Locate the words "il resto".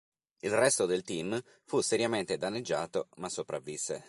0.39-0.87